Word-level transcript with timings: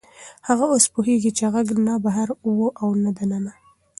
هغه 0.47 0.65
اوس 0.73 0.85
پوهېږي 0.93 1.31
چې 1.37 1.43
غږ 1.53 1.67
نه 1.85 1.93
بهر 2.05 2.27
و 2.55 2.57
او 2.81 2.89
نه 3.03 3.11
دننه. 3.17 3.53